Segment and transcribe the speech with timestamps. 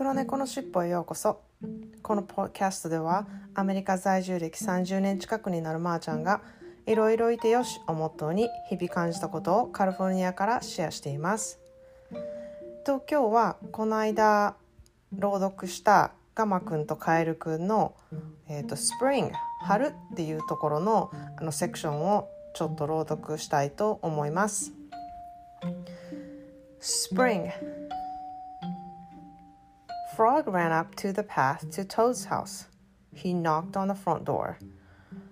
[0.00, 1.42] 黒猫のしっぽへようこそ。
[2.02, 6.40] このポッドキャストではアメリカ在住歴30年近くになるまーちゃんが
[6.86, 11.60] いろいろいてよしをモットーに日々感じたことをカリフォルニアからシェアしています。
[12.86, 14.56] と今日はこの間
[15.12, 17.94] 朗読したガマくんとカエルくんの、
[18.48, 19.34] えーと、スプリング
[19.66, 24.72] 春っていうところのあのセクションをちょっと朗読したいと思います。
[26.80, 27.50] Spring
[30.20, 32.66] Frog ran up to the path to Toad's house.
[33.14, 34.58] He knocked on the front door.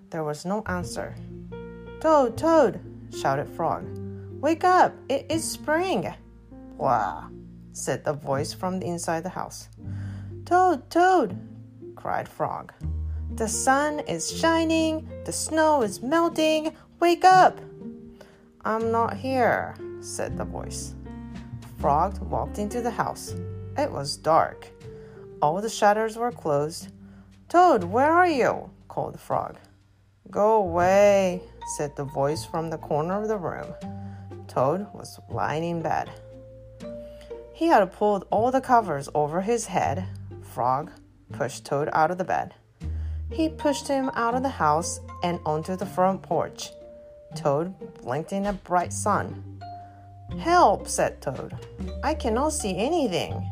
[0.09, 1.13] There was no answer.
[2.01, 2.79] Toad, Toad,
[3.15, 3.85] shouted Frog.
[4.41, 4.95] Wake up!
[5.07, 6.11] It is spring!
[6.75, 7.29] Blah,
[7.71, 9.69] said the voice from inside the house.
[10.45, 11.37] Toad, Toad,
[11.95, 12.73] cried Frog.
[13.35, 16.75] The sun is shining, the snow is melting.
[16.99, 17.61] Wake up!
[18.65, 20.95] I'm not here, said the voice.
[21.77, 23.35] Frog walked into the house.
[23.79, 24.67] It was dark.
[25.41, 26.89] All the shutters were closed.
[27.47, 28.71] Toad, where are you?
[28.89, 29.55] called the frog.
[30.29, 31.41] Go away,
[31.77, 33.73] said the voice from the corner of the room.
[34.49, 36.09] Toad was lying in bed.
[37.53, 40.05] He had pulled all the covers over his head.
[40.41, 40.91] Frog
[41.31, 42.53] pushed Toad out of the bed.
[43.31, 46.71] He pushed him out of the house and onto the front porch.
[47.33, 49.61] Toad blinked in the bright sun.
[50.37, 51.57] Help, said Toad.
[52.03, 53.49] I cannot see anything.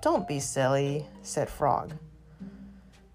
[0.00, 1.94] Don't be silly, said Frog.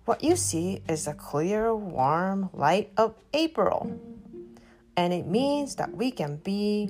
[0.05, 3.99] What you see is the clear, warm light of April.
[4.97, 6.89] And it means that we can be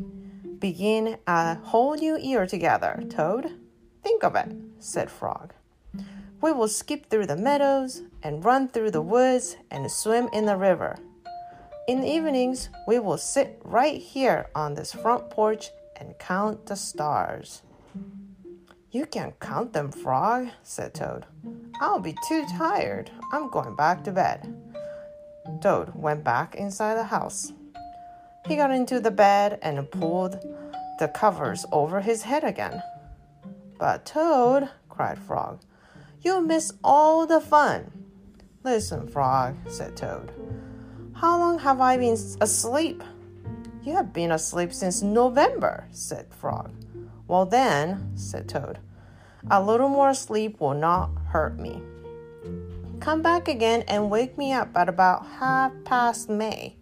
[0.60, 3.52] begin a whole new year together, Toad.
[4.04, 5.54] Think of it, said Frog.
[6.40, 10.58] We will skip through the meadows and run through the woods and swim in the
[10.58, 10.98] river.
[11.88, 16.76] In the evenings, we will sit right here on this front porch and count the
[16.76, 17.62] stars.
[18.92, 21.26] You can count them, Frog, said Toad.
[21.80, 23.10] I'll be too tired.
[23.32, 24.54] I'm going back to bed.
[25.62, 27.54] Toad went back inside the house.
[28.48, 30.46] He got into the bed and pulled
[31.00, 32.84] the covers over his head again.
[33.80, 35.62] But Toad, cried Frog,
[36.22, 37.92] you miss all the fun.
[38.64, 40.34] Listen, Frog, said Toad.
[41.14, 43.04] How long have I been asleep?
[43.84, 46.72] You have been asleep since November, said Frog.
[47.28, 48.80] Well, then, said Toad,
[49.50, 51.82] a little more sleep will not hurt me.
[53.00, 56.76] Come back again and wake me up at about half past May.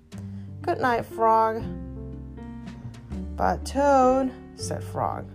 [0.61, 1.63] Good night, Frog.
[3.37, 5.29] But Toad, said Frog,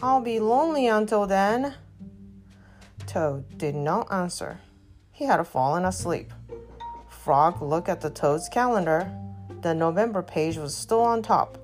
[0.00, 1.74] I'll be lonely until then.
[3.06, 4.60] Toad did not answer.
[5.10, 6.32] He had fallen asleep.
[7.08, 9.10] Frog looked at the Toad's calendar.
[9.62, 11.58] The November page was still on top.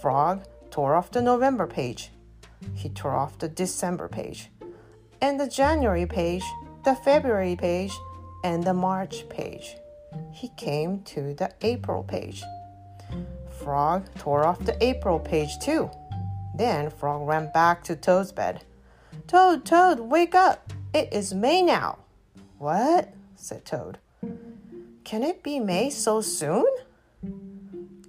[0.00, 2.10] Frog tore off the November page.
[2.74, 4.50] He tore off the December page,
[5.20, 6.44] and the January page,
[6.84, 7.92] the February page,
[8.44, 9.76] and the March page.
[10.32, 12.42] He came to the April page.
[13.58, 15.90] Frog tore off the April page too.
[16.54, 18.64] Then Frog ran back to Toad's bed.
[19.26, 20.72] Toad, Toad, wake up!
[20.94, 21.98] It is May now.
[22.58, 23.12] What?
[23.36, 23.98] said Toad.
[25.04, 26.66] Can it be May so soon?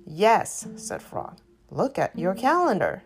[0.06, 1.38] Yes, said Frog.
[1.70, 3.04] Look at your calendar.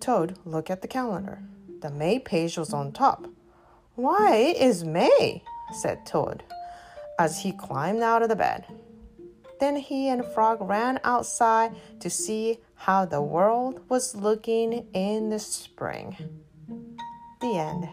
[0.00, 1.42] Toad looked at the calendar.
[1.80, 3.26] The May page was on top.
[3.94, 5.42] Why, is May,
[5.72, 6.42] said Toad
[7.18, 8.66] as he climbed out of the bed.
[9.60, 15.38] Then he and Frog ran outside to see how the world was looking in the
[15.38, 16.16] spring.
[17.40, 17.88] The end.